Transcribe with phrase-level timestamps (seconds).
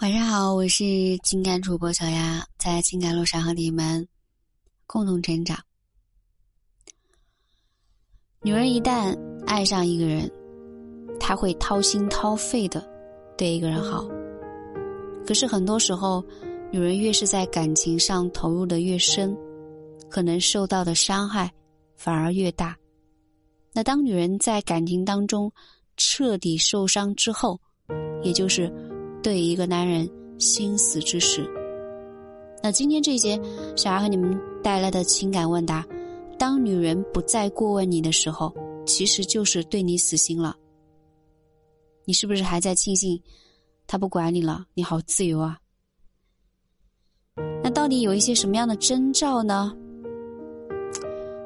[0.00, 0.84] 晚上好，我是
[1.24, 4.06] 情感主播小丫，在情感路上和你们
[4.86, 5.58] 共同成长。
[8.42, 10.30] 女人一旦爱上一个人，
[11.18, 12.88] 她会掏心掏肺的
[13.36, 14.06] 对一个人好。
[15.26, 16.24] 可是很多时候，
[16.70, 19.36] 女人越是在感情上投入的越深，
[20.08, 21.52] 可能受到的伤害
[21.96, 22.76] 反而越大。
[23.72, 25.52] 那当女人在感情当中
[25.96, 27.60] 彻底受伤之后，
[28.22, 28.72] 也就是。
[29.22, 30.08] 对一个男人
[30.38, 31.48] 心死之时，
[32.62, 33.38] 那今天这一节
[33.76, 35.86] 小孩和你们带来的情感问答：
[36.38, 38.54] 当女人不再过问你的时候，
[38.86, 40.56] 其实就是对你死心了。
[42.04, 43.20] 你是不是还在庆幸
[43.86, 44.64] 他不管你了？
[44.74, 45.58] 你好自由啊！
[47.62, 49.72] 那到底有一些什么样的征兆呢？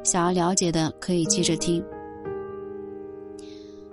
[0.04, 1.82] 想要了解的可以接着听。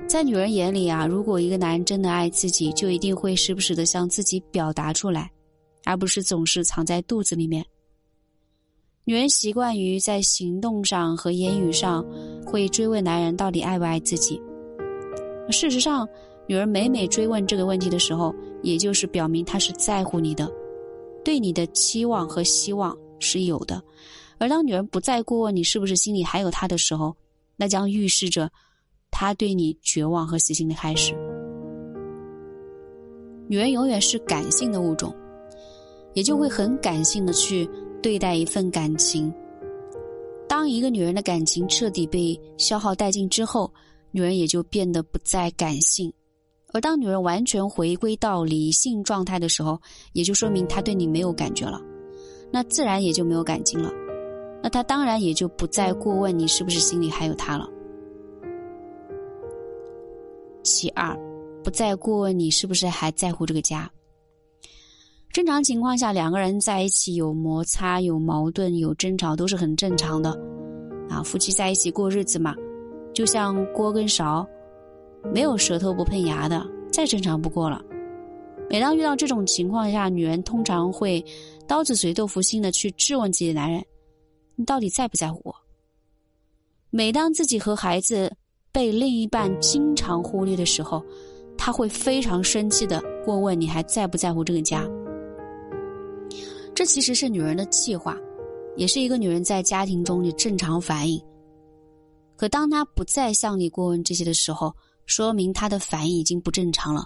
[0.09, 5.29] 在女人眼里啊，如果一个男人真的爱自己，就一定会时不时的向自己表达出来，
[5.85, 7.63] 而不是总是藏在肚子里面。
[9.03, 12.03] 女人习惯于在行动上和言语上
[12.43, 14.41] 会追问男人到底爱不爱自己。
[15.51, 16.09] 事实上，
[16.47, 20.51] 女人每每追问这个问题的时候，也就是表明她是在乎你的，
[21.23, 23.79] 对你的期望和希望是有的。
[24.39, 27.15] 而当女人不再过问你是不是心里还有他的时候，
[27.55, 28.49] 那将预示着。
[29.19, 31.13] 他对你绝望和死心的开始。
[33.49, 35.13] 女人永远是感性的物种，
[36.13, 37.69] 也就会很感性的去
[38.01, 39.29] 对待一份感情。
[40.47, 43.69] 当一个女人的感情彻底被消耗殆尽之后，
[44.11, 46.09] 女人也就变得不再感性。
[46.71, 49.77] 而当女人完全回归到理性状态的时候，
[50.13, 51.81] 也就说明她对你没有感觉了，
[52.53, 53.91] 那自然也就没有感情了。
[54.63, 57.69] 那她当然也就不再过问你是不是心里还有她了。
[60.79, 61.13] 其二，
[61.61, 63.91] 不再过问你是不是还在乎这个家。
[65.29, 70.31] 正常情况下，两个人在一起有摩擦、有矛盾、有争吵都是很正常的。
[71.09, 72.55] 啊，夫妻在一起过日子嘛，
[73.13, 74.47] 就像锅跟勺，
[75.33, 77.83] 没有舌头不碰牙的，再正常不过了。
[78.69, 81.21] 每当遇到这种情况下，女人通常会
[81.67, 83.83] 刀子嘴豆腐心的去质问自己的男人
[84.55, 85.53] ：“你到底在不在乎我？”
[86.89, 88.31] 每当自己和孩子。
[88.71, 91.03] 被另一半经常忽略的时候，
[91.55, 94.89] 他会非常生气的过问你还在不在乎这个家。
[96.73, 98.17] 这其实是女人的气话，
[98.75, 101.21] 也是一个女人在家庭中的正常反应。
[102.35, 104.73] 可当她不再向你过问这些的时候，
[105.05, 107.05] 说明她的反应已经不正常了，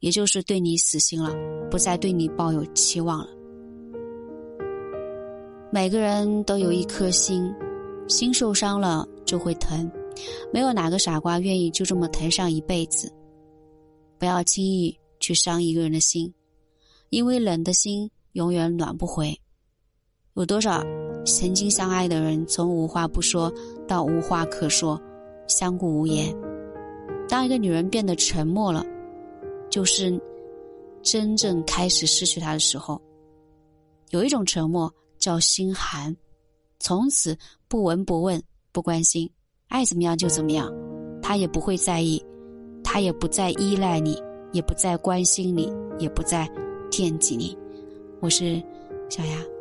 [0.00, 1.32] 也就是对你死心了，
[1.70, 3.28] 不再对你抱有期望了。
[5.70, 7.54] 每个人都有一颗心，
[8.08, 9.88] 心受伤了就会疼。
[10.52, 13.12] 没有哪个傻瓜愿意就这么疼上一辈子。
[14.18, 16.32] 不要轻易去伤一个人的心，
[17.08, 19.34] 因为冷的心永远暖不回。
[20.34, 20.82] 有多少
[21.24, 23.52] 曾经相爱的人，从无话不说
[23.88, 25.00] 到无话可说，
[25.48, 26.34] 相顾无言。
[27.28, 28.84] 当一个女人变得沉默了，
[29.70, 30.20] 就是
[31.02, 33.00] 真正开始失去她的时候。
[34.10, 36.16] 有一种沉默叫心寒，
[36.78, 37.36] 从此
[37.68, 39.30] 不闻不问不关心。
[39.70, 40.68] 爱怎么样就怎么样，
[41.22, 42.20] 他也不会在意，
[42.82, 44.20] 他也不再依赖你，
[44.50, 46.50] 也不再关心你，也不再
[46.90, 47.56] 惦记你。
[48.18, 48.60] 我是
[49.08, 49.59] 小丫。